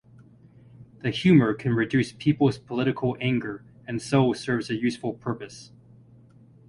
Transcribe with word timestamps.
The 1.03 1.11
humour 1.11 1.53
can 1.53 1.75
reduce 1.75 2.11
people's 2.11 2.57
political 2.57 3.15
anger 3.21 3.63
and 3.85 4.01
so 4.01 4.33
serves 4.33 4.71
a 4.71 4.75
useful 4.75 5.13
purpose. 5.13 5.71